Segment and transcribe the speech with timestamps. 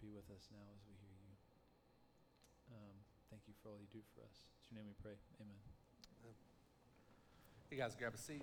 [0.00, 1.32] be with us now as we hear you.
[2.72, 2.96] Um,
[3.28, 4.40] thank you for all you do for us.
[4.70, 5.16] In your name we pray.
[5.40, 5.60] Amen.
[7.70, 8.42] You guys grab a seat.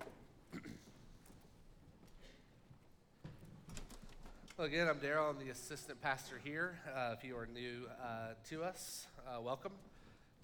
[4.56, 5.28] well, again, I'm Daryl.
[5.30, 6.78] I'm the assistant pastor here.
[6.96, 9.72] Uh, if you are new uh, to us, uh, welcome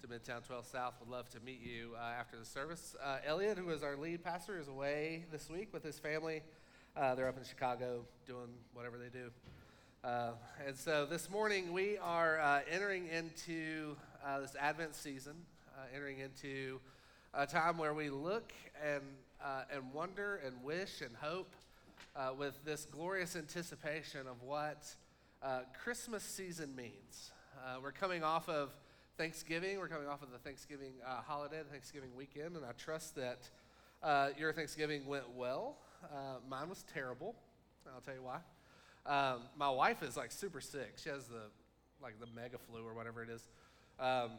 [0.01, 0.95] to Midtown 12 South.
[0.99, 2.93] Would love to meet you uh, after the service.
[3.01, 6.43] Uh, Elliot, who is our lead pastor, is away this week with his family.
[6.95, 9.31] Uh, they're up in Chicago doing whatever they do.
[10.05, 10.33] Uh,
[10.67, 15.33] and so this morning we are uh, entering into uh, this Advent season,
[15.75, 16.79] uh, entering into
[17.33, 18.53] a time where we look
[18.85, 19.01] and,
[19.43, 21.55] uh, and wonder and wish and hope
[22.15, 24.85] uh, with this glorious anticipation of what
[25.83, 27.31] Christmas season means.
[27.81, 28.75] We're coming off of
[29.17, 33.49] Thanksgiving, we're coming off of the Thanksgiving holiday, the Thanksgiving weekend, and I trust that
[34.37, 35.77] your Thanksgiving went well.
[36.47, 37.33] Mine was terrible.
[37.91, 38.37] I'll tell you why.
[39.05, 40.95] Um, my wife is like super sick.
[40.97, 41.43] She has the
[42.01, 43.47] like the mega flu or whatever it is.
[43.99, 44.31] Um,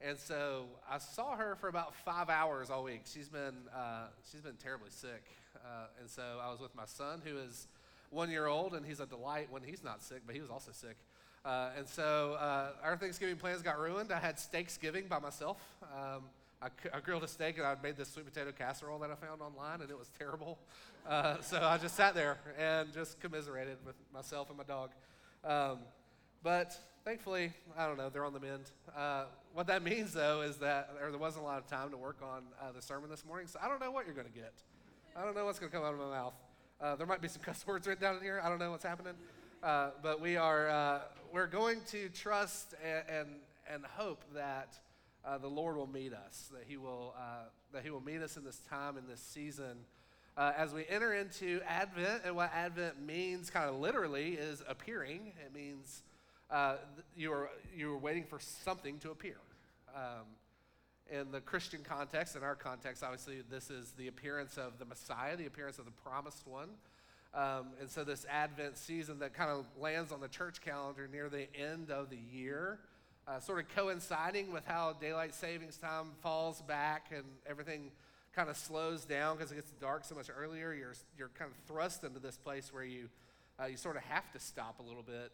[0.00, 3.02] and so I saw her for about five hours all week.
[3.04, 5.24] She's been, uh, she's been terribly sick.
[5.56, 7.66] Uh, and so I was with my son, who is
[8.10, 10.70] one year old, and he's a delight when he's not sick, but he was also
[10.72, 10.96] sick.
[11.44, 14.12] Uh, and so uh, our Thanksgiving plans got ruined.
[14.12, 15.56] I had Steaksgiving by myself.
[15.82, 16.22] Um,
[16.60, 19.40] I, I, grilled a steak, and I made this sweet potato casserole that I found
[19.40, 20.58] online, and it was terrible.
[21.08, 24.90] Uh, so I just sat there and just commiserated with myself and my dog.
[25.44, 25.78] Um,
[26.42, 28.70] but thankfully, I don't know, they're on the mend.
[28.96, 32.18] Uh, what that means, though, is that there wasn't a lot of time to work
[32.22, 34.54] on uh, the sermon this morning, so I don't know what you're going to get.
[35.16, 36.34] I don't know what's going to come out of my mouth.
[36.80, 38.40] Uh, there might be some cuss words written down in here.
[38.42, 39.14] I don't know what's happening.
[39.62, 41.00] Uh, but we are uh,
[41.32, 43.28] we're going to trust and, and,
[43.72, 44.78] and hope that
[45.28, 47.14] uh, the Lord will meet us, that He will,
[47.72, 49.76] that he will meet us in this time, in this season.
[50.36, 55.32] as we enter into Advent, and what Advent means, kind of literally, is appearing.
[55.44, 56.02] It means
[56.50, 56.76] uh,
[57.16, 59.36] you, are, you are waiting for something to appear.
[59.94, 60.24] Um,
[61.10, 65.36] in the Christian context, in our context, obviously, this is the appearance of the Messiah,
[65.36, 66.68] the appearance of the promised one.
[67.34, 71.28] Um, and so, this Advent season that kind of lands on the church calendar near
[71.28, 72.78] the end of the year,
[73.28, 77.90] uh, sort of coinciding with how daylight savings time falls back and everything
[78.34, 80.72] kind of slows down because it gets dark so much earlier.
[80.72, 83.08] You're, you're kind of thrust into this place where you,
[83.60, 85.30] uh, you sort of have to stop a little bit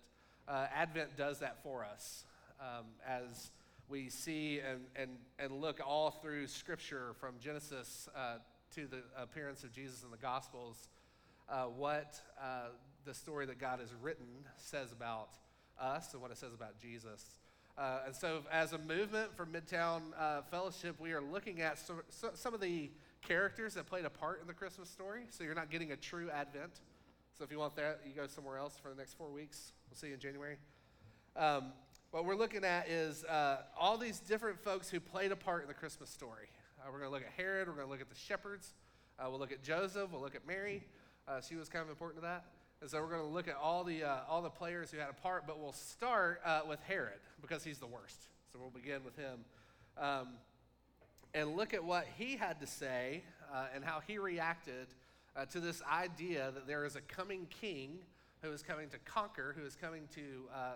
[0.49, 2.25] uh, Advent does that for us
[2.61, 3.51] um, as
[3.89, 8.37] we see and, and, and look all through Scripture from Genesis uh,
[8.75, 10.89] to the appearance of Jesus in the Gospels,
[11.49, 12.69] uh, what uh,
[13.05, 14.27] the story that God has written
[14.57, 15.29] says about
[15.81, 17.25] us and what it says about Jesus.
[17.77, 21.95] Uh, and so, as a movement for Midtown uh, Fellowship, we are looking at so,
[22.09, 22.89] so, some of the
[23.27, 25.23] characters that played a part in the Christmas story.
[25.31, 26.81] So, you're not getting a true Advent.
[27.37, 29.73] So, if you want that, you go somewhere else for the next four weeks.
[29.91, 30.57] We'll see you in January.
[31.35, 31.73] Um,
[32.13, 35.69] what we're looking at is uh, all these different folks who played a part in
[35.69, 36.47] the Christmas story.
[36.79, 37.67] Uh, we're going to look at Herod.
[37.67, 38.73] We're going to look at the shepherds.
[39.19, 40.13] Uh, we'll look at Joseph.
[40.13, 40.85] We'll look at Mary.
[41.27, 42.45] Uh, she was kind of important to that.
[42.81, 45.09] And so we're going to look at all the, uh, all the players who had
[45.09, 48.27] a part, but we'll start uh, with Herod because he's the worst.
[48.53, 49.45] So we'll begin with him.
[49.97, 50.29] Um,
[51.33, 53.23] and look at what he had to say
[53.75, 54.87] and how he reacted
[55.51, 57.99] to this idea that there is a coming king
[58.45, 60.21] who is coming to conquer, who is coming to
[60.55, 60.73] uh,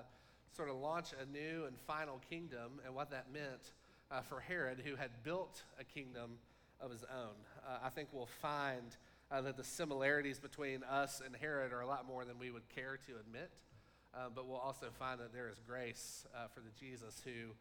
[0.57, 3.73] sort of launch a new and final kingdom, and what that meant
[4.11, 6.39] uh, for Herod, who had built a kingdom
[6.81, 7.35] of his own.
[7.67, 8.97] Uh, I think we'll find
[9.31, 12.69] uh, that the similarities between us and Herod are a lot more than we would
[12.69, 13.51] care to admit.
[14.15, 17.53] Uh, but we'll also find that there is grace uh, for the Jesus who,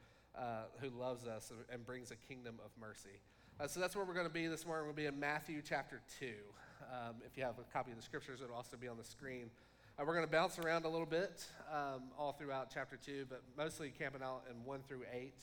[0.80, 3.20] who loves us and, brings a kingdom of mercy.
[3.68, 4.86] so that's where we're going to be this morning.
[4.86, 6.28] We'll be in Matthew chapter 2.
[6.84, 9.50] Um, if you have a copy of the scriptures, it'll also be on the screen.
[10.00, 13.42] Uh, we're going to bounce around a little bit um, all throughout chapter 2, but
[13.58, 15.34] mostly camping out in 1 through 8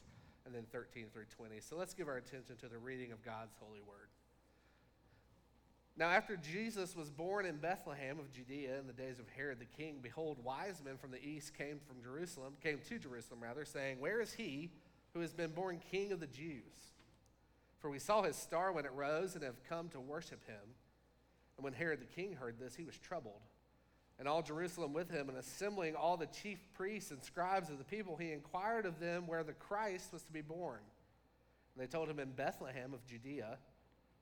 [0.47, 1.59] and then 13 through 20.
[1.61, 4.14] So let's give our attention to the reading of God's holy word.
[5.97, 9.65] Now, after Jesus was born in Bethlehem of Judea in the days of Herod the
[9.65, 14.01] king, behold, wise men from the east came from Jerusalem, came to Jerusalem rather, saying,
[14.01, 14.71] Where is he
[15.13, 16.95] who has been born king of the Jews?
[17.79, 20.75] For we saw his star when it rose and have come to worship him.
[21.57, 23.43] And when Herod the king heard this, he was troubled
[24.19, 27.85] and all Jerusalem with him, and assembling all the chief priests and scribes of the
[27.85, 30.81] people, he inquired of them where the Christ was to be born.
[31.75, 33.59] And they told him in Bethlehem of Judea,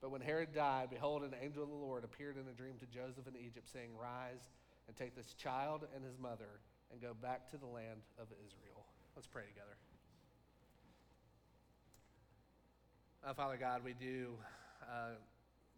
[0.00, 2.86] But when Herod died, behold, an angel of the Lord appeared in a dream to
[2.86, 4.40] Joseph in Egypt, saying, Rise
[4.88, 6.60] and take this child and his mother
[6.90, 8.84] and go back to the land of Israel.
[9.14, 9.76] Let's pray together.
[13.22, 14.32] Uh, Father God, we do
[14.82, 15.20] uh,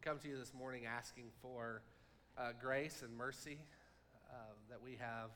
[0.00, 1.82] come to you this morning asking for
[2.38, 3.58] uh, grace and mercy
[4.30, 4.36] uh,
[4.70, 5.30] that we have,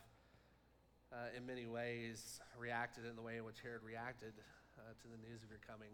[1.12, 4.32] uh, in many ways, reacted in the way in which Herod reacted
[4.78, 5.90] uh, to the news of your coming.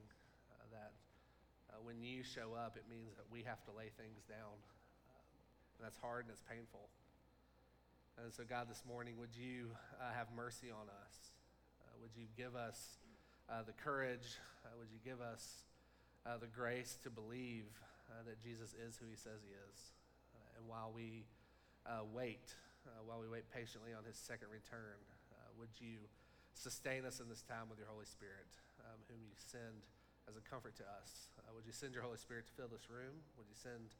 [0.70, 0.92] that
[1.80, 4.60] when you show up, it means that we have to lay things down.
[5.78, 6.92] and that's hard and it's painful.
[8.20, 11.32] And so, God, this morning, would you have mercy on us?
[12.00, 12.98] would you give us
[13.66, 14.40] the courage?
[14.78, 15.62] would you give us
[16.26, 17.66] uh, the grace to believe
[18.10, 19.78] uh, that Jesus is who he says he is.
[20.34, 21.26] Uh, and while we
[21.86, 22.54] uh, wait,
[22.86, 24.98] uh, while we wait patiently on his second return,
[25.58, 26.00] would you
[26.54, 28.48] sustain us in this time with your Holy Spirit,
[28.82, 29.86] um, whom you send
[30.28, 31.28] as a comfort to us?
[31.54, 33.20] would you send your Holy Spirit to fill this room?
[33.36, 33.92] Would you send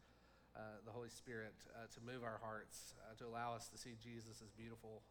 [0.57, 3.97] uh, the Holy Spirit uh, to move our hearts, uh, to allow us to see
[4.01, 5.05] Jesus as beautiful,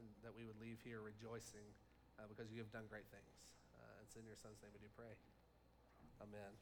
[0.00, 1.64] and that we would leave here rejoicing
[2.28, 3.32] because you have done great things.
[4.02, 5.12] it's in your Son's name we do pray.
[6.20, 6.52] Amen.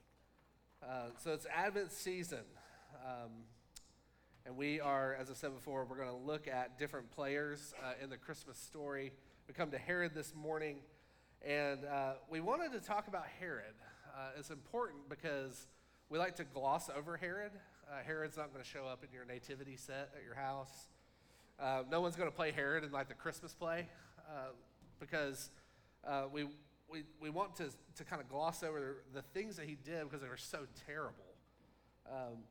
[0.83, 2.45] Uh, so it's Advent season.
[3.05, 3.47] Um,
[4.45, 7.93] and we are, as I said before, we're going to look at different players uh,
[8.03, 9.13] in the Christmas story.
[9.47, 10.79] We come to Herod this morning,
[11.45, 13.75] and uh, we wanted to talk about Herod.
[14.15, 15.67] Uh, it's important because
[16.09, 17.53] we like to gloss over Herod.
[17.91, 20.89] Uh, Herod's not going to show up in your nativity set at your house.
[21.59, 23.89] Uh, no one's going to play Herod in like the Christmas play
[25.01, 25.51] because
[26.33, 26.47] we
[26.93, 30.21] we, we want to, to kind of gloss over the things that he did because
[30.21, 31.25] they were so terrible.
[32.07, 32.45] Um,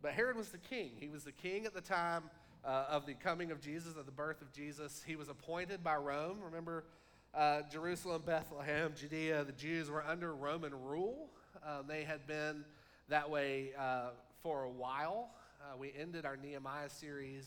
[0.00, 0.92] but Herod was the king.
[0.98, 2.24] He was the king at the time
[2.64, 5.02] uh, of the coming of Jesus, of the birth of Jesus.
[5.06, 6.38] He was appointed by Rome.
[6.42, 6.84] Remember,
[7.34, 11.30] uh, Jerusalem, Bethlehem, Judea, the Jews were under Roman rule.
[11.64, 12.64] Uh, they had been
[13.08, 14.10] that way uh,
[14.42, 15.30] for a while.
[15.60, 17.46] Uh, we ended our Nehemiah series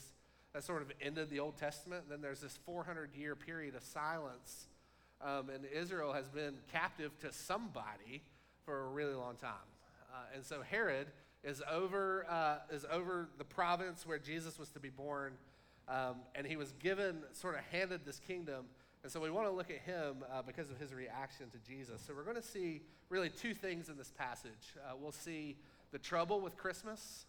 [0.54, 2.06] that sort of ended the Old Testament.
[2.10, 4.68] Then there's this 400 year period of silence
[5.22, 8.22] um, and Israel has been captive to somebody
[8.64, 9.52] for a really long time.
[10.14, 11.08] Uh, and so Herod
[11.44, 15.34] is over, uh, is over the province where Jesus was to be born,
[15.88, 18.66] um, and he was given, sort of handed this kingdom.
[19.06, 22.02] And so we want to look at him uh, because of his reaction to Jesus.
[22.02, 24.74] So we're going to see really two things in this passage.
[24.80, 25.58] Uh, we'll see
[25.92, 27.28] the trouble with Christmas.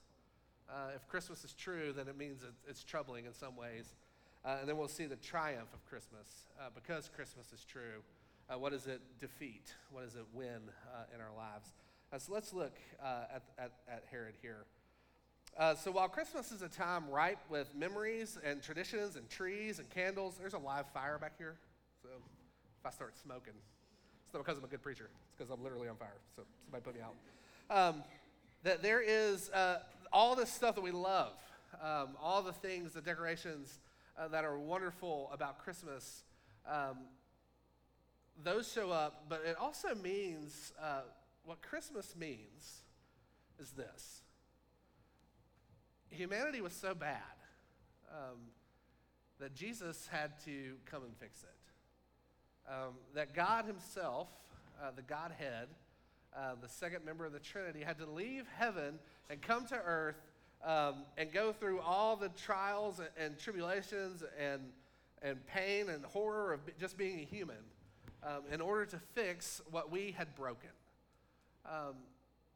[0.70, 3.94] Uh, if Christmas is true, then it means it's troubling in some ways.
[4.42, 6.46] Uh, and then we'll see the triumph of Christmas.
[6.58, 8.00] Uh, because Christmas is true,
[8.48, 9.74] uh, what does it defeat?
[9.90, 11.74] What does it win uh, in our lives?
[12.10, 14.64] Uh, so let's look uh, at, at, at, Herod here.
[15.76, 20.38] so while Christmas is a time ripe with memories and traditions and trees and candles,
[20.40, 21.56] there's a live fire back here.
[22.86, 23.54] I start smoking,
[24.24, 25.10] it's not because I'm a good preacher.
[25.24, 26.16] It's because I'm literally on fire.
[26.36, 27.14] So somebody put me out.
[27.68, 28.04] Um,
[28.62, 29.50] that there is
[30.12, 31.32] all this stuff that we love,
[31.82, 33.78] um, all the things, the decorations,
[34.18, 36.24] uh, that are wonderful about Christmas,
[36.70, 36.96] um,
[38.42, 41.02] those show up, but it also means uh,
[41.44, 42.82] what Christmas means
[43.58, 44.22] is this
[46.10, 47.20] humanity was so bad
[48.10, 48.38] um,
[49.38, 51.55] that Jesus had to come and fix it.
[52.68, 54.28] Um, that God Himself,
[54.82, 55.68] uh, the Godhead,
[56.36, 58.98] uh, the second member of the Trinity, had to leave heaven
[59.30, 60.20] and come to earth
[60.64, 64.62] um, and go through all the trials and, and, tribulations and,
[65.22, 67.56] and pain and horror of just being a human
[68.24, 70.70] um, in order to fix what we had broken.
[71.64, 71.94] Um,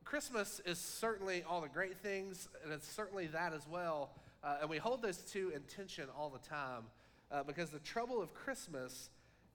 [0.04, 4.10] Christmas is certainly all the great things, and it's certainly that as well.
[4.42, 6.82] Uh, and we hold those two in tension all the time
[7.30, 9.10] uh, because the trouble of Christmas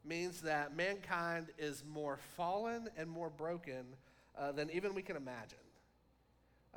[0.08, 3.86] means that mankind is more fallen and more broken
[4.38, 5.58] uh, than even we can imagine.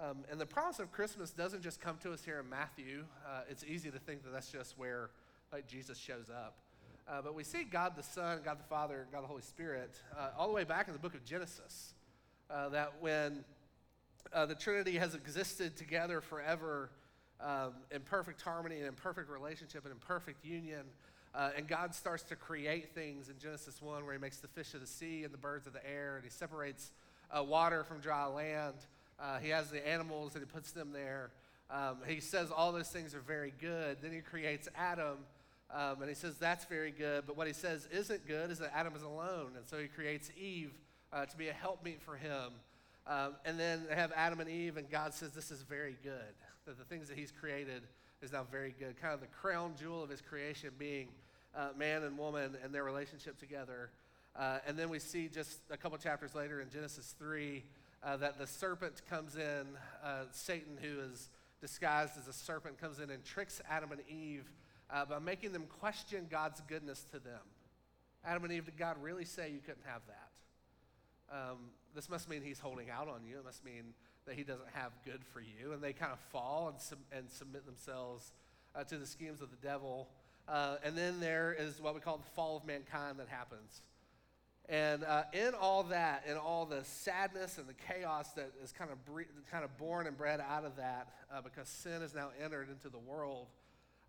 [0.01, 3.05] Um, and the promise of Christmas doesn't just come to us here in Matthew.
[3.27, 5.11] Uh, it's easy to think that that's just where
[5.53, 6.57] like Jesus shows up.
[7.09, 10.29] Uh, but we see God the Son, God the Father, God the Holy Spirit uh,
[10.39, 11.95] all the way back in the book of Genesis.
[12.51, 13.45] Uh, that when
[14.33, 16.91] uh, the Trinity has existed together forever
[17.41, 20.83] um, in perfect harmony and in perfect relationship and in perfect union,
[21.35, 24.75] uh, and God starts to create things in Genesis 1 where he makes the fish
[24.75, 26.91] of the sea and the birds of the air, and he separates
[27.37, 28.75] uh, water from dry land.
[29.21, 31.31] Uh, he has the animals and he puts them there.
[31.71, 33.99] Um, he says all those things are very good.
[34.01, 35.19] Then he creates Adam.
[35.71, 38.73] Um, and he says that's very good, but what he says isn't good is that
[38.75, 39.51] Adam is alone.
[39.57, 40.73] And so he creates Eve
[41.13, 42.53] uh, to be a helpmeet for him.
[43.07, 46.35] Um, and then they have Adam and Eve, and God says this is very good,
[46.67, 47.83] that the things that he's created
[48.23, 49.01] is now very good.
[49.01, 51.09] Kind of the crown jewel of his creation being
[51.55, 53.91] uh, man and woman and their relationship together.
[54.37, 57.63] Uh, and then we see just a couple chapters later in Genesis 3
[58.03, 59.67] uh, that the serpent comes in,
[60.05, 61.29] uh, Satan, who is
[61.61, 64.45] disguised as a serpent, comes in and tricks Adam and Eve
[64.91, 67.41] uh, by making them question God's goodness to them.
[68.25, 71.37] Adam and Eve, did God really say you couldn't have that?
[71.37, 71.59] Um,
[71.95, 73.39] this must mean he's holding out on you.
[73.39, 73.95] It must mean
[74.29, 75.73] that he doesn't have good for you.
[75.73, 78.33] And they kind of fall and, sub- and submit themselves
[78.75, 80.09] uh, to the schemes of the devil.
[80.47, 83.83] Uh, and then there is what we call the fall of mankind that happens.
[84.69, 88.91] And uh, in all that, in all the sadness and the chaos that is kind
[88.91, 92.29] of, bre- kind of born and bred out of that, uh, because sin has now
[92.43, 93.47] entered into the world,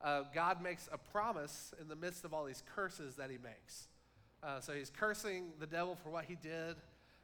[0.01, 3.87] uh, God makes a promise in the midst of all these curses that he makes.
[4.43, 6.75] Uh, so he's cursing the devil for what he did.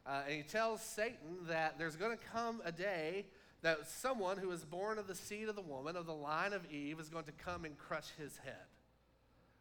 [0.06, 3.26] Uh, and he tells Satan that there's going to come a day
[3.62, 6.70] that someone who is born of the seed of the woman, of the line of
[6.70, 8.54] Eve, is going to come and crush his head.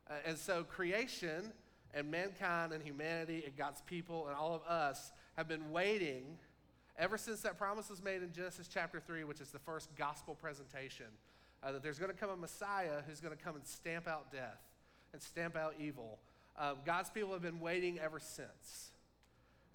[0.07, 1.51] Uh, and so creation
[1.93, 6.37] and mankind and humanity and God's people and all of us have been waiting
[6.97, 10.35] ever since that promise was made in Genesis chapter 3, which is the first gospel
[10.35, 11.07] presentation,
[11.63, 14.31] uh, that there's going to come a Messiah who's going to come and stamp out
[14.31, 14.61] death
[15.13, 16.19] and stamp out evil.
[16.57, 18.91] Uh, God's people have been waiting ever since.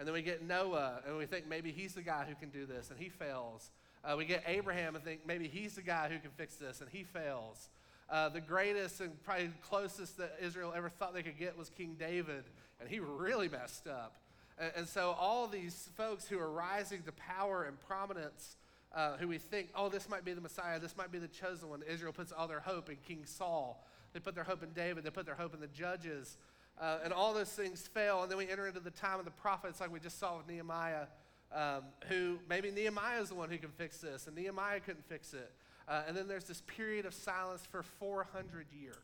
[0.01, 2.65] And then we get Noah, and we think maybe he's the guy who can do
[2.65, 3.71] this, and he fails.
[4.03, 6.89] Uh, we get Abraham and think maybe he's the guy who can fix this, and
[6.89, 7.69] he fails.
[8.09, 11.97] Uh, the greatest and probably closest that Israel ever thought they could get was King
[12.01, 12.45] David,
[12.81, 14.17] and he really messed up.
[14.59, 18.57] And, and so, all these folks who are rising to power and prominence,
[18.95, 21.69] uh, who we think, oh, this might be the Messiah, this might be the chosen
[21.69, 23.87] one, Israel puts all their hope in King Saul.
[24.15, 26.39] They put their hope in David, they put their hope in the judges.
[26.81, 29.31] Uh, and all those things fail, and then we enter into the time of the
[29.31, 31.07] prophets, like we just saw with Nehemiah,
[31.55, 35.35] um, who maybe Nehemiah is the one who can fix this, and Nehemiah couldn't fix
[35.35, 35.53] it.
[35.87, 38.95] Uh, and then there's this period of silence for 400 years.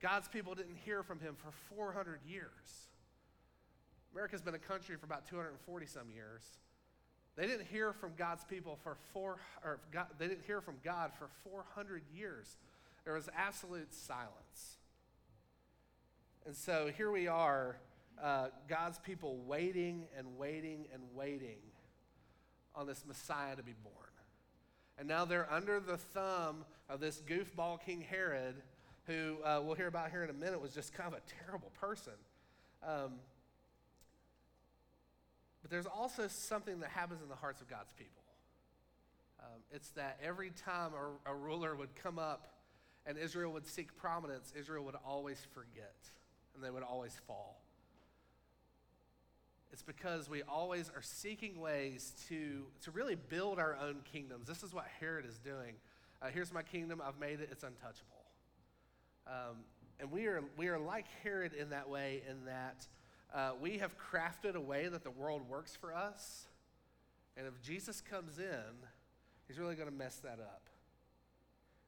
[0.00, 2.88] God's people didn't hear from him for 400 years.
[4.12, 6.42] America's been a country for about 240 some years.
[7.36, 11.12] They didn't hear from God's people for four, or God, they didn't hear from God
[11.18, 12.56] for 400 years.
[13.04, 14.78] There was absolute silence.
[16.46, 17.76] And so here we are,
[18.22, 21.58] uh, God's people waiting and waiting and waiting
[22.72, 23.94] on this Messiah to be born.
[24.96, 28.54] And now they're under the thumb of this goofball King Herod,
[29.08, 31.72] who uh, we'll hear about here in a minute, was just kind of a terrible
[31.80, 32.12] person.
[32.80, 33.14] Um,
[35.62, 38.22] but there's also something that happens in the hearts of God's people.
[39.40, 40.92] Um, it's that every time
[41.26, 42.52] a, a ruler would come up
[43.04, 45.96] and Israel would seek prominence, Israel would always forget
[46.56, 47.60] and they would always fall.
[49.72, 54.48] It's because we always are seeking ways to, to really build our own kingdoms.
[54.48, 55.74] This is what Herod is doing.
[56.22, 58.24] Uh, here's my kingdom, I've made it, it's untouchable.
[59.26, 59.58] Um,
[60.00, 62.86] and we are, we are like Herod in that way, in that
[63.34, 66.46] uh, we have crafted a way that the world works for us.
[67.36, 68.86] And if Jesus comes in,
[69.46, 70.62] he's really going to mess that up.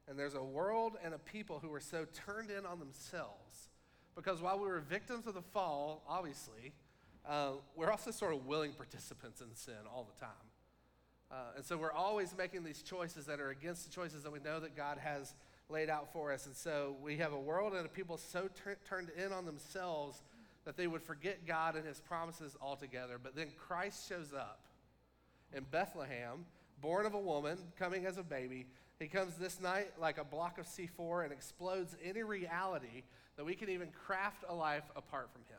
[0.09, 3.69] And there's a world and a people who are so turned in on themselves.
[4.19, 6.73] Because while we were victims of the fall, obviously,
[7.25, 10.35] uh, we're also sort of willing participants in sin all the time.
[11.31, 14.41] Uh, and so we're always making these choices that are against the choices that we
[14.41, 15.35] know that God has
[15.69, 16.47] laid out for us.
[16.47, 18.49] And so we have a world and a people so
[18.85, 20.21] turned in on themselves
[20.65, 23.21] that they would forget God and his promises altogether.
[23.23, 24.59] But then Christ shows up
[25.55, 26.45] in Bethlehem,
[26.81, 28.67] born of a woman, coming as a baby.
[28.99, 33.03] He comes this night like a block of C4 and explodes any reality
[33.37, 35.59] that we can even craft a life apart from him.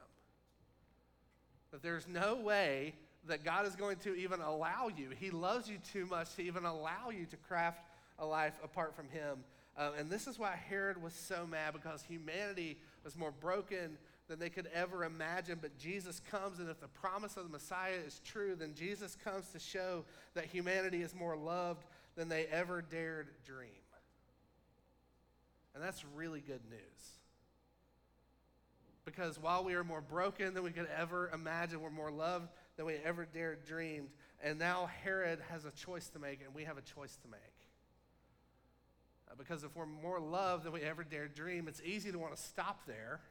[1.71, 2.93] That there's no way
[3.27, 5.09] that God is going to even allow you.
[5.17, 7.81] He loves you too much to even allow you to craft
[8.17, 9.43] a life apart from Him.
[9.77, 13.97] Um, and this is why Herod was so mad because humanity was more broken
[14.29, 15.57] than they could ever imagine.
[15.61, 19.49] But Jesus comes, and if the promise of the Messiah is true, then Jesus comes
[19.49, 20.05] to show
[20.35, 21.83] that humanity is more loved
[22.15, 23.69] than they ever dared dream.
[25.73, 26.79] And that's really good news.
[29.03, 32.85] Because while we are more broken than we could ever imagine, we're more loved than
[32.85, 34.09] we ever dared dreamed.
[34.43, 37.39] And now Herod has a choice to make, and we have a choice to make.
[39.29, 42.35] Uh, because if we're more loved than we ever dared dream, it's easy to want
[42.35, 43.21] to stop there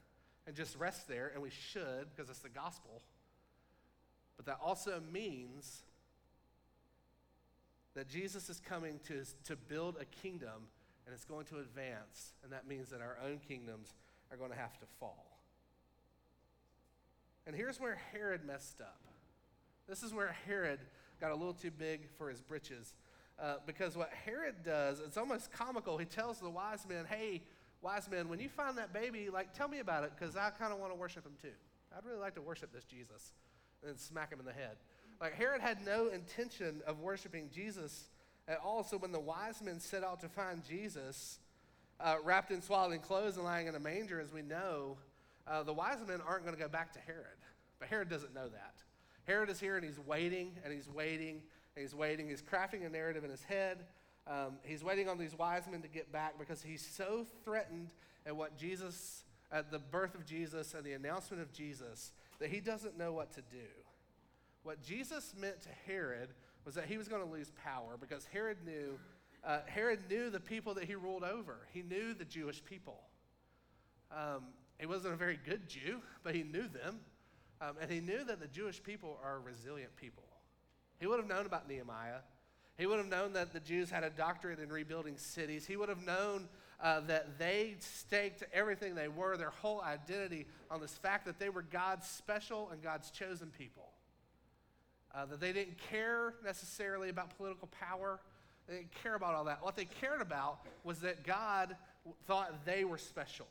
[0.49, 3.03] and just rest there, and we should because it's the gospel.
[4.39, 5.83] But that also means
[7.95, 10.69] that Jesus is coming to, to build a kingdom
[11.05, 13.93] and it's going to advance, and that means that our own kingdoms
[14.31, 15.39] are going to have to fall.
[17.47, 19.01] And here's where Herod messed up.
[19.87, 20.81] This is where Herod
[21.21, 22.95] got a little too big for his britches.
[23.41, 25.97] Uh, because what Herod does, it's almost comical.
[25.97, 27.43] He tells the wise men, hey,
[27.83, 30.73] wise men, when you find that baby, like, tell me about it, because I kind
[30.73, 31.55] of want to worship him too.
[31.97, 33.33] I'd really like to worship this Jesus.
[33.87, 34.77] And smack him in the head.
[35.21, 38.09] Like, Herod had no intention of worshiping Jesus
[38.49, 38.83] at all.
[38.83, 41.39] So when the wise men set out to find Jesus,
[42.01, 44.97] uh, wrapped in swaddling clothes and lying in a manger, as we know,
[45.47, 47.39] uh, the wise men aren't going to go back to Herod.
[47.79, 48.75] But Herod doesn't know that.
[49.27, 51.43] Herod is here and he's waiting and he's waiting
[51.77, 52.29] and he's waiting.
[52.29, 53.85] He's crafting a narrative in his head.
[54.29, 57.95] Um, he's waiting on these wise men to get back because he's so threatened
[58.27, 62.61] at what Jesus, at the birth of Jesus and the announcement of Jesus, that he
[62.61, 63.67] doesn't know what to do.
[64.65, 66.29] What Jesus meant to Herod
[66.67, 68.99] was that he was going to lose power because Herod knew,
[69.45, 71.67] uh, Herod knew the people that he ruled over.
[71.73, 73.01] He knew the Jewish people.
[74.11, 74.45] Um,
[74.79, 77.01] he wasn't a very good Jew, but he knew them.
[77.61, 80.25] Um, and he knew that the Jewish people are resilient people.
[81.01, 82.19] He would have known about Nehemiah.
[82.79, 85.67] He would have known that the Jews had a doctorate in rebuilding cities.
[85.67, 86.49] He would have known
[86.81, 91.51] uh, that they staked everything they were, their whole identity, on this fact that they
[91.51, 93.91] were God's special and God's chosen people
[95.15, 98.21] uh, that they didn't care necessarily about political power.
[98.69, 99.63] They didn't care about all that.
[99.63, 101.77] What they cared about was that God
[102.27, 103.49] thought they were special.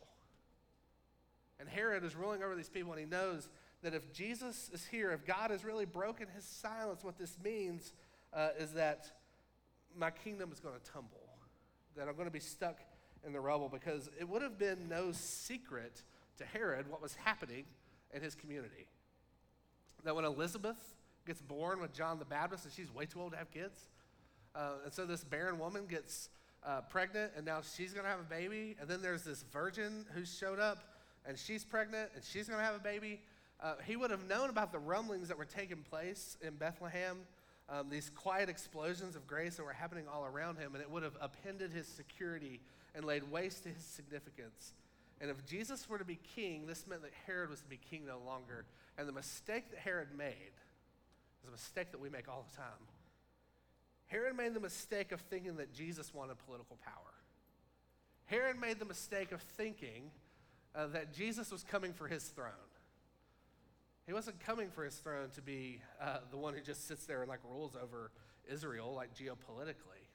[1.60, 3.50] And Herod is ruling over these people, and he knows
[3.82, 7.94] that if Jesus is here, if God has really broken his silence, what this means
[8.34, 9.12] uh, is that
[9.98, 11.28] my kingdom is going to tumble,
[11.96, 12.80] that I'm going to be stuck
[13.26, 16.04] in the rubble, because it would have been no secret
[16.38, 17.66] to Herod what was happening
[18.14, 18.88] in his community.
[20.04, 20.78] That when Elizabeth
[21.26, 23.90] gets born with John the Baptist, and she's way too old to have kids.
[24.56, 26.30] Uh, and so this barren woman gets
[26.66, 28.76] uh, pregnant, and now she's going to have a baby.
[28.80, 30.78] And then there's this virgin who showed up,
[31.26, 33.22] and she's pregnant, and she's going to have a baby.
[33.62, 37.18] Uh, he would have known about the rumblings that were taking place in Bethlehem,
[37.70, 41.04] um, these quiet explosions of grace that were happening all around him, and it would
[41.04, 42.60] have upended his security
[42.96, 44.74] and laid waste to his significance.
[45.20, 48.06] And if Jesus were to be king, this meant that Herod was to be king
[48.06, 48.66] no longer.
[48.98, 50.54] And the mistake that Herod made
[51.42, 52.88] is a mistake that we make all the time.
[54.08, 56.94] Herod made the mistake of thinking that Jesus wanted political power.
[58.26, 60.12] Herod made the mistake of thinking
[60.76, 62.52] uh, that Jesus was coming for his throne.
[64.08, 67.20] He wasn't coming for his throne to be uh, the one who just sits there
[67.22, 68.12] and like rules over
[68.50, 70.08] Israel, like geopolitically.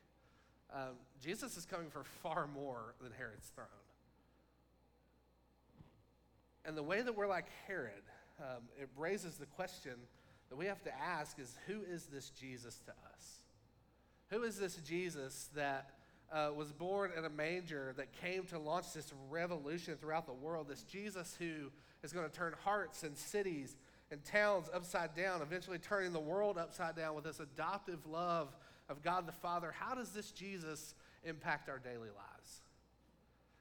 [0.75, 3.67] Um, Jesus is coming for far more than Herod's throne.
[6.65, 8.03] And the way that we're like Herod,
[8.41, 9.93] um, it raises the question
[10.49, 13.43] that we have to ask is who is this Jesus to us?
[14.31, 15.91] Who is this Jesus that
[16.33, 20.69] uh, was born in a manger that came to launch this revolution throughout the world?
[20.69, 21.71] This Jesus who
[22.03, 23.77] is going to turn hearts and cities
[24.13, 28.55] and towns upside down, eventually turning the world upside down with this adoptive love
[28.91, 29.73] of God the Father.
[29.77, 30.95] How does this Jesus
[31.25, 32.61] impact our daily lives?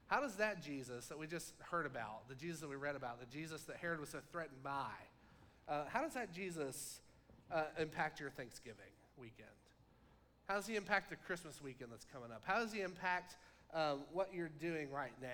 [0.08, 3.18] How does that Jesus that we just heard about, the Jesus that we read about,
[3.18, 4.90] the Jesus that Herod was so threatened by,
[5.68, 7.00] uh, how does that Jesus
[7.50, 9.48] uh, impact your Thanksgiving weekend?
[10.48, 12.42] How does he impact the Christmas weekend that's coming up?
[12.44, 13.36] How does he impact
[13.72, 15.28] um, what you're doing right now?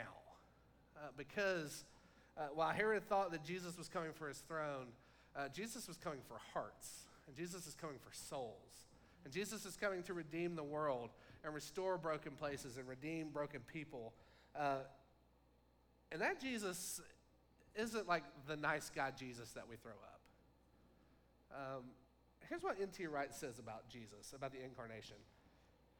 [0.97, 1.83] Uh, because
[2.37, 4.87] uh, while Herod thought that Jesus was coming for his throne,
[5.39, 8.89] uh, Jesus was coming for hearts, and Jesus is coming for souls.
[9.25, 11.11] And Jesus is coming to redeem the world
[11.45, 14.15] and restore broken places and redeem broken people.
[14.59, 14.79] Uh,
[16.11, 17.01] and that Jesus
[17.75, 20.21] isn't like the nice guy Jesus that we throw up.
[21.55, 21.85] Um,
[22.49, 23.07] here's what N.T.
[23.07, 25.17] Wright says about Jesus, about the incarnation.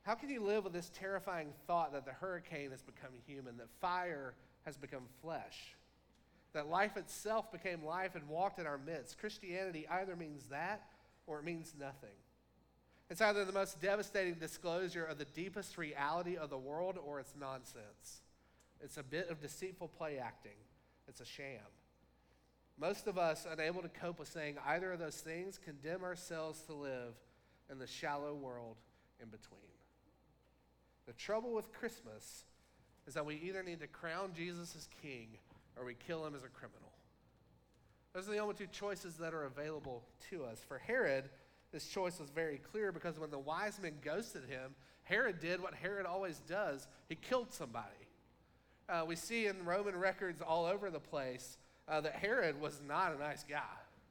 [0.03, 3.69] How can you live with this terrifying thought that the hurricane has become human, that
[3.81, 5.77] fire has become flesh,
[6.53, 9.19] that life itself became life and walked in our midst?
[9.19, 10.83] Christianity either means that
[11.27, 12.17] or it means nothing.
[13.11, 17.35] It's either the most devastating disclosure of the deepest reality of the world or it's
[17.39, 18.23] nonsense.
[18.81, 20.59] It's a bit of deceitful play acting,
[21.09, 21.61] it's a sham.
[22.81, 26.75] Most of us, unable to cope with saying either of those things, condemn ourselves to
[26.75, 27.15] live
[27.71, 28.77] in the shallow world
[29.21, 29.59] in between.
[31.07, 32.45] The trouble with Christmas
[33.07, 35.39] is that we either need to crown Jesus as king
[35.79, 36.93] or we kill him as a criminal.
[38.15, 40.65] Those are the only two choices that are available to us.
[40.67, 41.29] For Herod,
[41.73, 45.75] this choice was very clear because when the wise men ghosted him, Herod did what
[45.75, 47.87] Herod always does he killed somebody.
[48.89, 53.15] Uh, we see in Roman records all over the place uh, that Herod was not
[53.15, 53.61] a nice guy.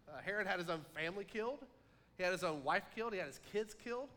[0.07, 1.59] Uh, Herod had his own family killed,
[2.17, 4.09] he had his own wife killed, he had his kids killed.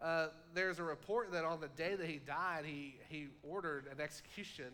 [0.00, 4.00] Uh, there's a report that on the day that he died, he, he ordered an
[4.00, 4.66] execution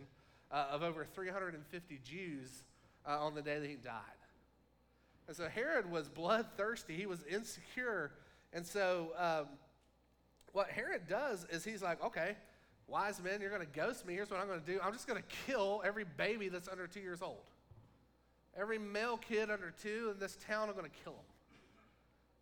[0.54, 2.62] uh, of over 350 Jews
[3.04, 3.92] uh, on the day that he died.
[5.26, 8.12] And so Herod was bloodthirsty, he was insecure.
[8.52, 9.46] And so um,
[10.52, 12.36] what Herod does is he's like, okay,
[12.86, 14.14] wise men, you're going to ghost me.
[14.14, 16.86] Here's what I'm going to do I'm just going to kill every baby that's under
[16.86, 17.42] two years old.
[18.56, 21.22] Every male kid under two in this town, I'm going to kill them.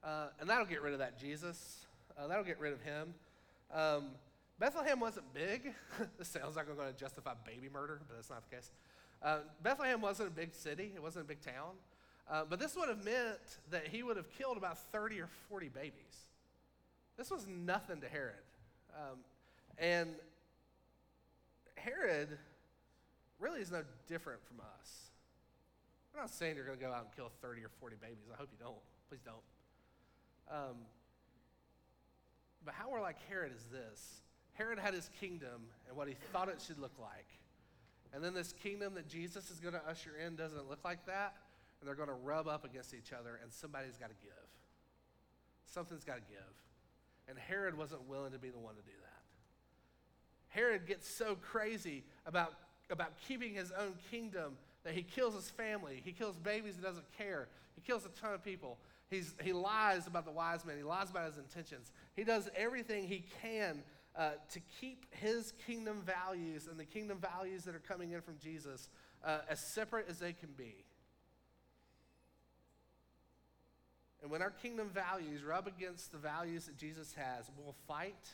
[0.04, 1.86] Uh, and that'll get rid of that Jesus.
[2.18, 3.14] Uh, that'll get rid of him.
[3.72, 4.04] Um,
[4.62, 5.74] Bethlehem wasn't big.
[6.18, 8.70] this sounds like I'm going to justify baby murder, but that's not the case.
[9.20, 11.72] Uh, Bethlehem wasn't a big city, it wasn't a big town.
[12.30, 13.40] Uh, but this would have meant
[13.72, 16.28] that he would have killed about 30 or 40 babies.
[17.18, 18.36] This was nothing to Herod.
[18.94, 19.18] Um,
[19.78, 20.10] and
[21.74, 22.28] Herod
[23.40, 25.10] really is no different from us.
[26.14, 28.28] I'm not saying you're going to go out and kill 30 or 40 babies.
[28.32, 28.78] I hope you don't.
[29.08, 30.56] Please don't.
[30.56, 30.76] Um,
[32.64, 34.22] but how we're like Herod is this
[34.54, 37.26] Herod had his kingdom and what he thought it should look like.
[38.12, 41.34] And then this kingdom that Jesus is going to usher in doesn't look like that.
[41.80, 44.32] And they're going to rub up against each other, and somebody's got to give.
[45.66, 46.38] Something's got to give.
[47.28, 49.22] And Herod wasn't willing to be the one to do that.
[50.48, 52.52] Herod gets so crazy about,
[52.90, 56.02] about keeping his own kingdom that he kills his family.
[56.04, 57.48] He kills babies and doesn't care.
[57.74, 58.78] He kills a ton of people.
[59.08, 60.76] He's, he lies about the wise men.
[60.76, 61.90] He lies about his intentions.
[62.14, 63.82] He does everything he can
[64.16, 68.36] uh, to keep his kingdom values and the kingdom values that are coming in from
[68.42, 68.88] Jesus
[69.24, 70.84] uh, as separate as they can be.
[74.22, 78.28] And when our kingdom values rub against the values that Jesus has, we'll fight,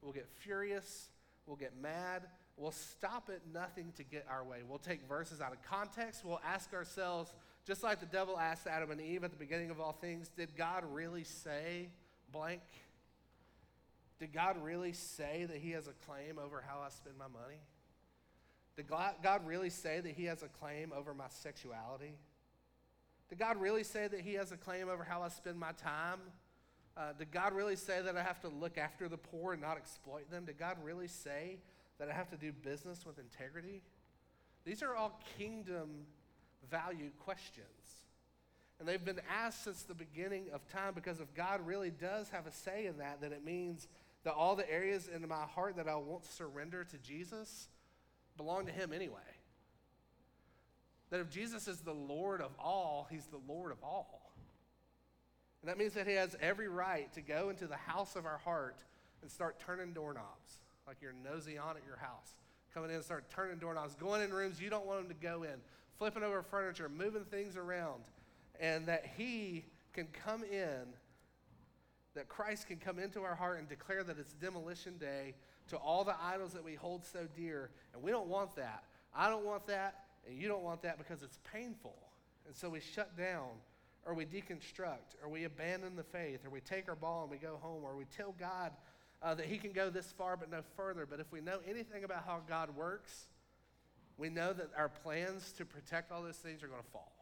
[0.00, 1.08] we'll get furious,
[1.46, 2.22] we'll get mad,
[2.56, 4.58] we'll stop at nothing to get our way.
[4.68, 7.32] We'll take verses out of context, we'll ask ourselves,
[7.66, 10.56] just like the devil asked Adam and Eve at the beginning of all things, did
[10.56, 11.88] God really say
[12.30, 12.62] blank?
[14.18, 17.60] Did God really say that He has a claim over how I spend my money?
[18.76, 22.14] Did God really say that He has a claim over my sexuality?
[23.28, 26.20] Did God really say that He has a claim over how I spend my time?
[26.96, 29.76] Uh, did God really say that I have to look after the poor and not
[29.76, 30.44] exploit them?
[30.46, 31.58] Did God really say
[31.98, 33.82] that I have to do business with integrity?
[34.64, 36.06] These are all kingdom
[36.68, 37.66] value questions.
[38.78, 42.46] And they've been asked since the beginning of time because if God really does have
[42.46, 43.88] a say in that, then it means
[44.28, 47.66] that all the areas in my heart that I won't surrender to Jesus
[48.36, 49.16] belong to Him anyway.
[51.08, 54.34] That if Jesus is the Lord of all, He's the Lord of all.
[55.62, 58.36] And that means that He has every right to go into the house of our
[58.36, 58.76] heart
[59.22, 62.34] and start turning doorknobs, like you're nosy on at your house.
[62.74, 65.44] Coming in and start turning doorknobs, going in rooms you don't want Him to go
[65.44, 65.54] in,
[65.96, 68.02] flipping over furniture, moving things around,
[68.60, 69.64] and that He
[69.94, 70.82] can come in,
[72.18, 75.36] that Christ can come into our heart and declare that it's demolition day
[75.68, 77.70] to all the idols that we hold so dear.
[77.94, 78.82] And we don't want that.
[79.14, 81.94] I don't want that, and you don't want that because it's painful.
[82.44, 83.46] And so we shut down,
[84.04, 87.36] or we deconstruct, or we abandon the faith, or we take our ball and we
[87.36, 88.72] go home, or we tell God
[89.22, 91.06] uh, that He can go this far but no further.
[91.08, 93.28] But if we know anything about how God works,
[94.16, 97.12] we know that our plans to protect all those things are going to fall.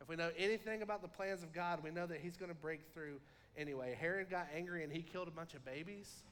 [0.00, 2.54] If we know anything about the plans of God, we know that He's going to
[2.54, 3.20] break through
[3.56, 3.96] anyway.
[3.98, 6.22] Herod got angry and he killed a bunch of babies.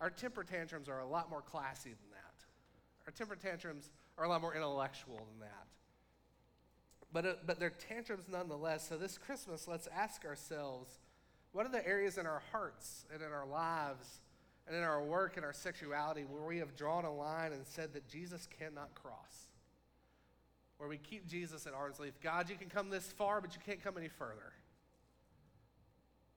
[0.00, 2.44] Our temper tantrums are a lot more classy than that.
[3.06, 5.66] Our temper tantrums are a lot more intellectual than that.
[7.12, 8.88] But, uh, but they're tantrums nonetheless.
[8.88, 10.98] So this Christmas, let's ask ourselves
[11.52, 14.20] what are the areas in our hearts and in our lives
[14.66, 17.94] and in our work and our sexuality where we have drawn a line and said
[17.94, 19.48] that Jesus cannot cross?
[20.76, 22.20] Where we keep Jesus at arm's length.
[22.20, 24.52] God, you can come this far, but you can't come any further.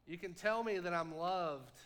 [0.10, 1.80] You can tell me that I'm loved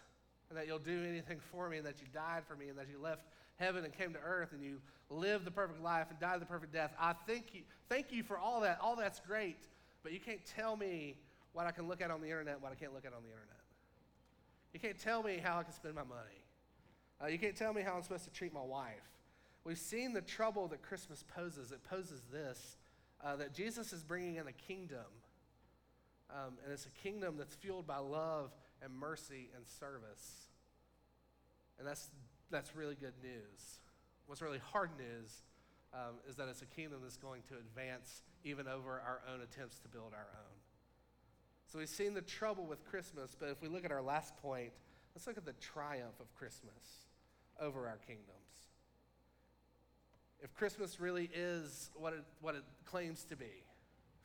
[0.50, 2.88] and that you'll do anything for me and that you died for me and that
[2.90, 3.26] you left
[3.58, 6.72] heaven and came to earth and you lived the perfect life and died the perfect
[6.72, 6.94] death.
[6.98, 8.80] I thank you, thank you for all that.
[8.82, 9.58] All that's great,
[10.04, 11.18] but you can't tell me
[11.52, 13.30] what I can look at on the internet, what I can't look at on the
[13.30, 13.60] internet.
[14.74, 16.44] You can't tell me how I can spend my money.
[17.22, 19.04] Uh, you can't tell me how I'm supposed to treat my wife.
[19.66, 21.74] We've seen the trouble that Christmas poses.
[21.74, 22.78] It poses this
[23.22, 25.06] uh, that Jesus is bringing in a kingdom.
[26.34, 30.48] Um, and it's a kingdom that's fueled by love and mercy and service.
[31.78, 32.10] And that's,
[32.50, 33.80] that's really good news.
[34.26, 35.44] What's really hard news
[35.94, 39.80] um, is that it's a kingdom that's going to advance even over our own attempts
[39.80, 40.58] to build our own.
[41.68, 44.72] So we've seen the trouble with Christmas, but if we look at our last point,
[45.16, 47.06] let's look at the triumph of Christmas
[47.60, 48.28] over our kingdoms.
[50.42, 53.46] If Christmas really is what it, what it claims to be,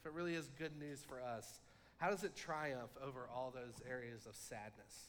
[0.01, 1.61] if it really is good news for us,
[1.98, 5.08] how does it triumph over all those areas of sadness?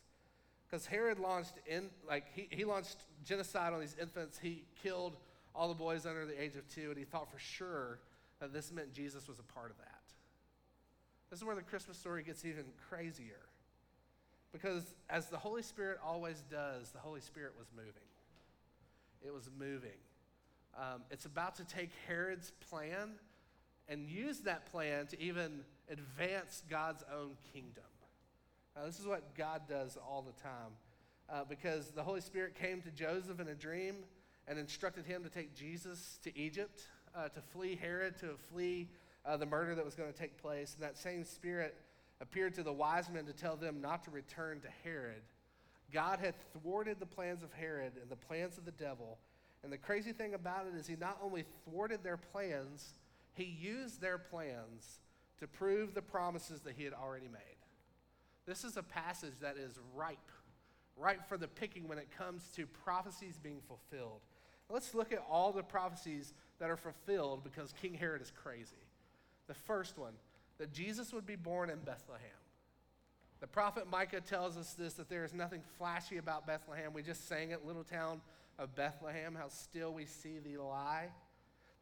[0.69, 4.37] Because Herod launched in like he, he launched genocide on these infants.
[4.37, 5.15] He killed
[5.55, 7.99] all the boys under the age of two, and he thought for sure
[8.39, 9.85] that this meant Jesus was a part of that.
[11.29, 13.41] This is where the Christmas story gets even crazier.
[14.51, 17.93] Because as the Holy Spirit always does, the Holy Spirit was moving.
[19.23, 19.99] It was moving.
[20.75, 23.11] Um, it's about to take Herod's plan
[23.89, 27.83] and use that plan to even advance God's own kingdom.
[28.75, 30.71] Now, this is what God does all the time.
[31.29, 33.97] Uh, because the Holy Spirit came to Joseph in a dream
[34.47, 36.81] and instructed him to take Jesus to Egypt,
[37.15, 38.87] uh, to flee Herod, to flee
[39.25, 40.75] uh, the murder that was going to take place.
[40.75, 41.75] And that same Spirit
[42.21, 45.21] appeared to the wise men to tell them not to return to Herod.
[45.93, 49.17] God had thwarted the plans of Herod and the plans of the devil.
[49.63, 52.93] And the crazy thing about it is, he not only thwarted their plans,
[53.33, 54.99] he used their plans
[55.39, 57.41] to prove the promises that he had already made.
[58.45, 60.17] This is a passage that is ripe,
[60.97, 64.21] ripe for the picking when it comes to prophecies being fulfilled.
[64.69, 68.75] Let's look at all the prophecies that are fulfilled because King Herod is crazy.
[69.47, 70.13] The first one,
[70.59, 72.29] that Jesus would be born in Bethlehem.
[73.39, 76.93] The prophet Micah tells us this that there is nothing flashy about Bethlehem.
[76.93, 78.21] We just sang it, little town
[78.59, 81.07] of Bethlehem, how still we see thee lie.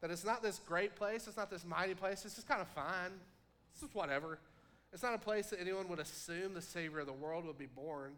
[0.00, 2.68] That it's not this great place, it's not this mighty place, it's just kind of
[2.68, 3.12] fine.
[3.72, 4.38] It's just whatever.
[4.92, 7.66] It's not a place that anyone would assume the Savior of the world would be
[7.66, 8.12] born.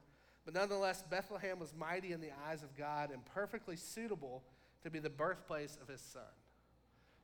[0.44, 4.42] But nonetheless, Bethlehem was mighty in the eyes of God and perfectly suitable
[4.82, 6.22] to be the birthplace of his son.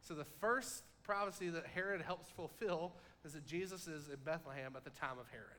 [0.01, 2.92] So the first prophecy that Herod helps fulfill
[3.25, 5.57] is that Jesus is in Bethlehem at the time of Herod.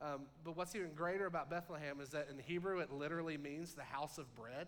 [0.00, 3.84] Um, but what's even greater about Bethlehem is that in Hebrew it literally means the
[3.84, 4.66] house of bread.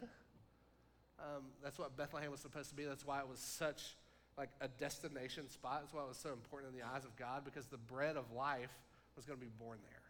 [1.18, 2.84] Um, that's what Bethlehem was supposed to be.
[2.84, 3.96] That's why it was such
[4.36, 5.82] like a destination spot.
[5.82, 8.32] That's why it was so important in the eyes of God because the bread of
[8.32, 8.72] life
[9.16, 10.00] was going to be born there.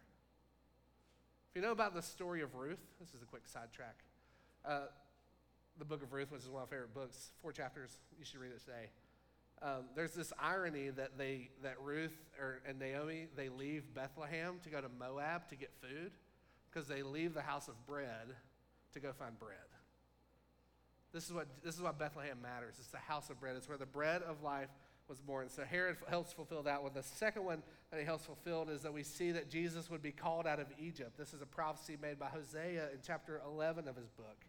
[1.51, 3.97] If you know about the story of Ruth, this is a quick sidetrack.
[4.64, 4.87] Uh,
[5.79, 7.99] the book of Ruth, which is one of my favorite books, four chapters.
[8.19, 8.88] You should read it today.
[9.62, 14.69] Um, there's this irony that they that Ruth or, and Naomi they leave Bethlehem to
[14.69, 16.12] go to Moab to get food
[16.71, 18.35] because they leave the house of bread
[18.93, 19.59] to go find bread.
[21.14, 22.74] This is what this is what Bethlehem matters.
[22.81, 23.55] It's the house of bread.
[23.57, 24.68] It's where the bread of life
[25.09, 25.48] was born.
[25.48, 26.90] So Herod helps fulfill that one.
[26.92, 30.11] The second one that he helps fulfill is that we see that Jesus would be
[30.11, 31.16] called out of Egypt.
[31.16, 34.44] This is a prophecy made by Hosea in chapter 11 of his book.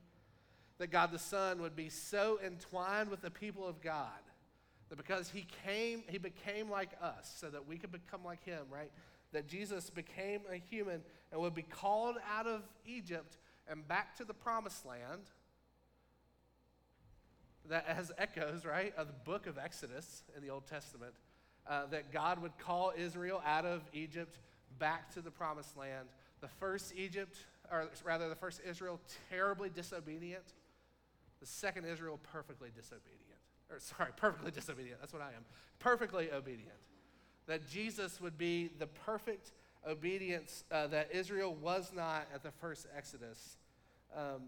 [0.80, 4.10] That God the Son would be so entwined with the people of God
[4.89, 8.63] that because he came, he became like us so that we could become like him,
[8.71, 8.91] right?
[9.34, 11.01] That Jesus became a human
[11.32, 15.30] and would be called out of Egypt and back to the promised land
[17.69, 21.13] that has echoes, right, of the book of Exodus in the Old Testament.
[21.67, 24.38] Uh, that God would call Israel out of Egypt
[24.78, 26.08] back to the promised land.
[26.41, 27.38] The first Egypt,
[27.71, 28.99] or rather, the first Israel,
[29.32, 30.43] terribly disobedient.
[31.39, 33.25] The second Israel, perfectly disobedient
[33.69, 34.99] or sorry, perfectly disobedient.
[34.99, 35.45] That's what I am.
[35.80, 36.71] Perfectly obedient.
[37.47, 39.51] That Jesus would be the perfect
[39.88, 43.58] obedience uh, that Israel was not at the first Exodus.
[44.15, 44.43] Um,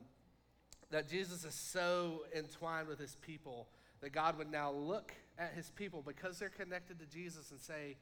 [0.91, 3.67] that Jesus is so entwined with his people
[4.01, 7.97] that God would now look at his people because they're connected to Jesus and say,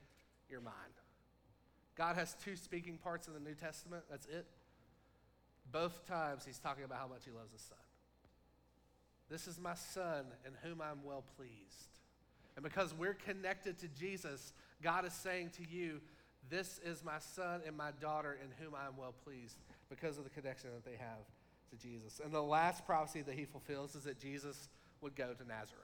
[0.49, 0.73] You're mine.
[1.95, 4.03] God has two speaking parts in the New Testament.
[4.09, 4.45] That's it.
[5.71, 7.77] Both times he's talking about how much he loves his son.
[9.29, 11.89] This is my son in whom I'm well pleased.
[12.55, 16.01] And because we're connected to Jesus, God is saying to you,
[16.49, 19.57] This is my son and my daughter in whom I am well pleased
[19.89, 21.25] because of the connection that they have
[21.75, 22.21] to Jesus.
[22.23, 24.69] And the last prophecy that he fulfills is that Jesus
[25.01, 25.81] would go to Nazareth.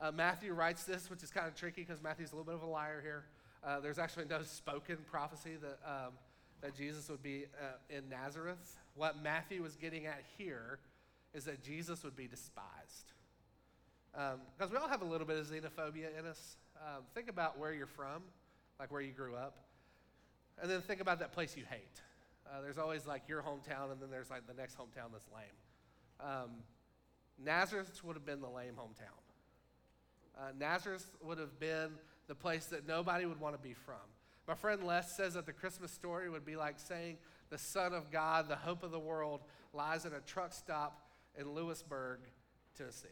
[0.00, 2.62] Uh, Matthew writes this, which is kind of tricky because Matthew's a little bit of
[2.62, 3.24] a liar here.
[3.64, 6.12] Uh, there's actually no spoken prophecy that, um,
[6.60, 8.76] that Jesus would be uh, in Nazareth.
[8.94, 10.78] What Matthew was getting at here
[11.32, 13.12] is that Jesus would be despised.
[14.12, 16.56] Because um, we all have a little bit of xenophobia in us.
[16.76, 18.22] Um, think about where you're from,
[18.78, 19.56] like where you grew up,
[20.60, 22.00] and then think about that place you hate.
[22.46, 25.44] Uh, there's always like your hometown, and then there's like the next hometown that's lame.
[26.20, 26.50] Um,
[27.42, 29.20] Nazareth would have been the lame hometown.
[30.36, 31.90] Uh, Nazareth would have been
[32.26, 33.96] the place that nobody would want to be from.
[34.46, 37.16] My friend Les says that the Christmas story would be like saying
[37.50, 39.40] the Son of God, the hope of the world,
[39.72, 41.00] lies in a truck stop
[41.38, 42.20] in Lewisburg,
[42.76, 43.08] Tennessee.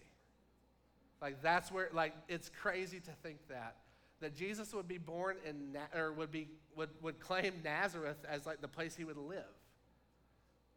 [1.20, 3.76] Like that's where, like it's crazy to think that
[4.22, 8.60] that Jesus would be born in or would be would would claim Nazareth as like
[8.60, 9.42] the place he would live.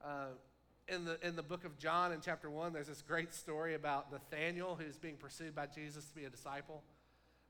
[0.04, 0.28] Uh,
[0.88, 4.12] in the in the book of John in chapter one, there's this great story about
[4.12, 6.84] Nathaniel who's being pursued by Jesus to be a disciple.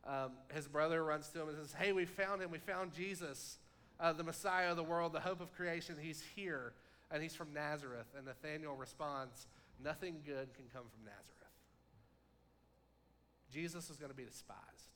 [0.06, 2.52] Um, his brother runs to him and says, "Hey, we found him.
[2.52, 3.58] We found Jesus,
[4.00, 5.96] uh, the Messiah of the world, the hope of creation.
[6.00, 6.74] He's here,
[7.10, 9.48] and he's from Nazareth." And Nathaniel responds,
[9.84, 11.32] "Nothing good can come from Nazareth."
[13.50, 14.95] Jesus is going to be despised.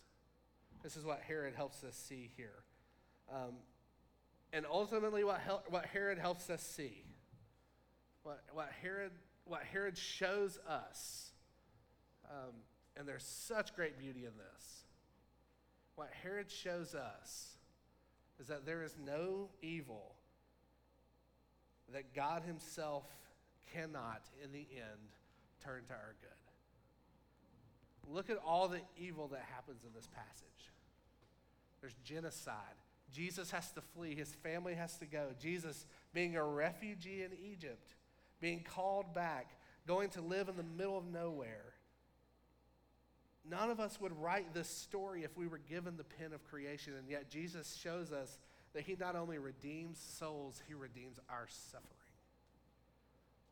[0.83, 2.63] This is what Herod helps us see here.
[3.31, 3.55] Um,
[4.51, 7.03] and ultimately, what, Hel- what Herod helps us see,
[8.23, 9.11] what, what, Herod,
[9.45, 11.31] what Herod shows us,
[12.29, 12.53] um,
[12.95, 14.83] and there's such great beauty in this.
[15.95, 17.57] What Herod shows us
[18.39, 20.15] is that there is no evil
[21.93, 23.05] that God Himself
[23.73, 25.11] cannot, in the end,
[25.63, 26.29] turn to our good.
[28.11, 30.59] Look at all the evil that happens in this passage.
[31.81, 32.55] There's genocide.
[33.11, 35.27] Jesus has to flee, his family has to go.
[35.39, 37.95] Jesus, being a refugee in Egypt,
[38.39, 41.73] being called back, going to live in the middle of nowhere.
[43.49, 46.93] None of us would write this story if we were given the pen of creation,
[46.97, 48.37] and yet Jesus shows us
[48.73, 51.95] that he not only redeems souls, he redeems our suffering.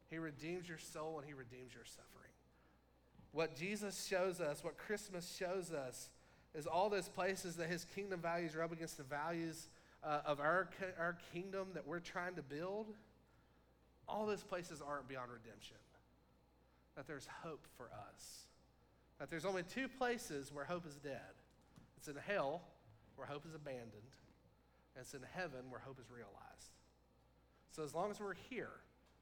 [0.10, 2.32] He redeems your soul and he redeems your suffering.
[3.32, 6.10] What Jesus shows us, what Christmas shows us,
[6.56, 9.68] is all those places that his kingdom values rub against the values
[10.04, 12.88] uh, of our, our kingdom that we're trying to build.
[14.08, 15.78] All those places aren't beyond redemption.
[16.96, 18.46] That there's hope for us.
[19.20, 21.22] That there's only two places where hope is dead
[21.98, 22.62] it's in hell,
[23.16, 23.92] where hope is abandoned,
[24.96, 26.38] and it's in heaven, where hope is realized.
[27.72, 28.70] So as long as we're here,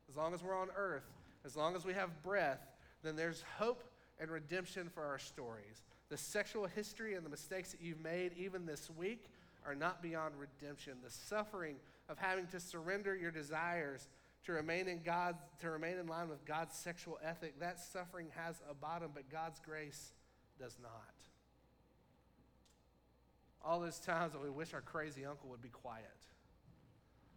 [0.09, 1.09] as long as we're on earth,
[1.45, 2.59] as long as we have breath,
[3.03, 3.83] then there's hope
[4.19, 5.81] and redemption for our stories.
[6.09, 9.25] The sexual history and the mistakes that you've made, even this week,
[9.65, 10.93] are not beyond redemption.
[11.03, 11.77] The suffering
[12.09, 14.07] of having to surrender your desires
[14.45, 18.61] to remain in God, to remain in line with God's sexual ethic, that suffering has
[18.69, 20.13] a bottom, but God's grace
[20.59, 20.91] does not.
[23.63, 26.05] All those times that we wish our crazy uncle would be quiet.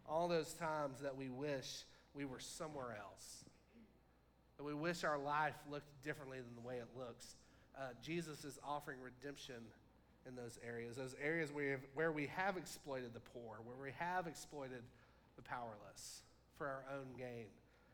[0.07, 3.43] All those times that we wish we were somewhere else.
[4.57, 7.35] That we wish our life looked differently than the way it looks.
[7.79, 9.63] Uh, Jesus is offering redemption
[10.27, 13.93] in those areas, those areas where have, where we have exploited the poor, where we
[13.97, 14.83] have exploited
[15.37, 16.23] the powerless
[16.57, 17.45] for our own gain,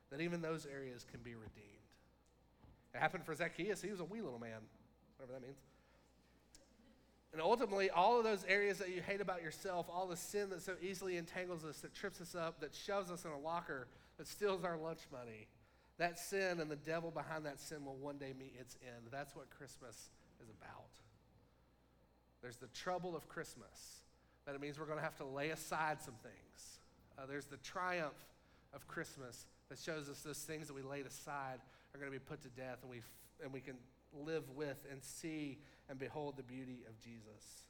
[0.10, 1.69] that even those areas can be redeemed.
[2.95, 3.82] It happened for Zacchaeus.
[3.82, 4.60] He was a wee little man,
[5.17, 5.60] whatever that means.
[7.32, 10.62] And ultimately, all of those areas that you hate about yourself, all the sin that
[10.62, 14.26] so easily entangles us, that trips us up, that shoves us in a locker, that
[14.26, 15.48] steals our lunch money,
[15.97, 19.08] that sin and the devil behind that sin will one day meet its end.
[19.12, 20.10] That's what Christmas
[20.41, 20.89] is about.
[22.41, 24.01] There's the trouble of Christmas,
[24.45, 26.79] that it means we're going to have to lay aside some things.
[27.17, 28.13] Uh, there's the triumph
[28.73, 31.60] of Christmas that shows us those things that we laid aside
[31.93, 33.01] are going to be put to death, and we,
[33.41, 33.77] and we can
[34.13, 35.58] live with and see
[35.89, 37.63] and behold the beauty of Jesus.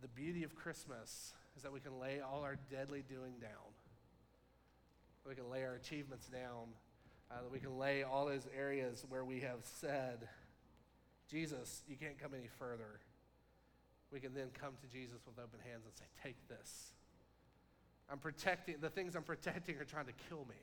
[0.00, 3.50] The beauty of Christmas is that we can lay all our deadly doing down.
[5.28, 6.74] We can lay our achievements down.
[7.30, 10.28] Uh, that we can lay all those areas where we have said,
[11.30, 13.00] Jesus, you can't come any further.
[14.12, 16.92] We can then come to Jesus with open hands and say, Take this.
[18.10, 20.60] I'm protecting, the things I'm protecting are trying to kill me.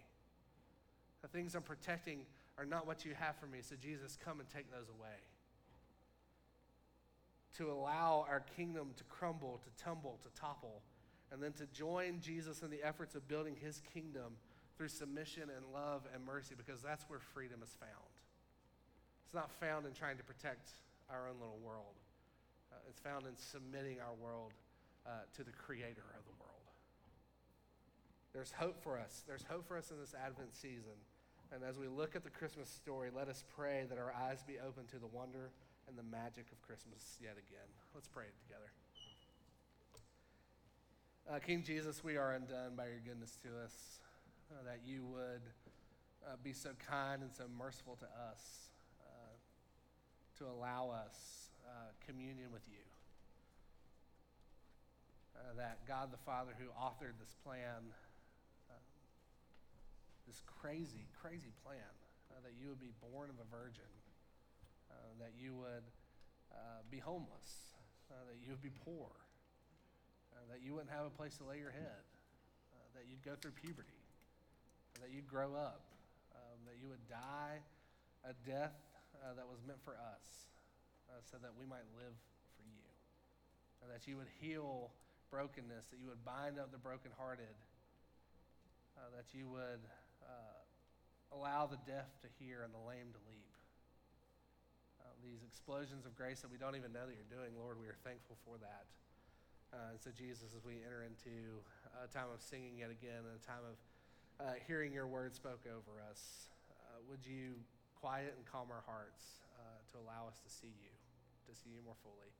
[1.24, 2.20] The things I'm protecting
[2.58, 3.60] are not what you have for me.
[3.62, 5.18] So, Jesus, come and take those away.
[7.58, 10.84] To allow our kingdom to crumble, to tumble, to topple,
[11.32, 14.34] and then to join Jesus in the efforts of building his kingdom
[14.80, 18.16] through submission and love and mercy, because that's where freedom is found.
[19.28, 20.72] It's not found in trying to protect
[21.12, 22.00] our own little world,
[22.72, 24.54] uh, it's found in submitting our world
[25.06, 26.64] uh, to the creator of the world.
[28.32, 29.24] There's hope for us.
[29.28, 30.96] There's hope for us in this Advent season.
[31.52, 34.62] And as we look at the Christmas story, let us pray that our eyes be
[34.66, 35.52] open to the wonder
[35.90, 37.68] and the magic of Christmas yet again.
[37.94, 38.72] Let's pray it together.
[41.28, 44.00] Uh, King Jesus, we are undone by your goodness to us,
[44.52, 45.46] uh, that you would
[46.26, 48.74] uh, be so kind and so merciful to us,
[49.06, 49.38] uh,
[50.38, 52.82] to allow us uh, communion with you.
[55.38, 57.94] Uh, that God the Father, who authored this plan,
[60.28, 61.90] this crazy, crazy plan
[62.44, 63.90] that you would be born of a virgin,
[65.18, 65.86] that you would
[66.92, 67.74] be homeless,
[68.10, 69.10] that you would be poor,
[70.50, 72.04] that you wouldn't have a place to lay your head,
[72.74, 73.99] uh, that you'd go through puberty,
[75.02, 75.84] that you'd grow up,
[76.36, 77.60] um, that you would die
[78.28, 78.76] a death
[79.24, 80.48] uh, that was meant for us,
[81.10, 82.16] uh, so that we might live
[82.56, 82.86] for you,
[83.84, 84.92] and that you would heal
[85.32, 87.56] brokenness, that you would bind up the brokenhearted,
[88.98, 89.84] uh, that you would
[90.26, 90.60] uh,
[91.32, 93.54] allow the deaf to hear and the lame to leap.
[95.00, 97.88] Uh, these explosions of grace that we don't even know that you're doing, Lord, we
[97.88, 98.90] are thankful for that.
[99.70, 101.62] Uh, and so, Jesus, as we enter into
[102.02, 103.78] a time of singing yet again and a time of
[104.40, 107.60] uh, hearing your word spoke over us, uh, would you
[108.00, 110.92] quiet and calm our hearts uh, to allow us to see you,
[111.48, 112.32] to see you more fully,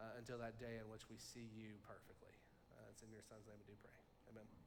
[0.00, 2.32] uh, until that day in which we see you perfectly?
[2.72, 3.94] Uh, it's in your son's name we do pray.
[4.32, 4.63] Amen.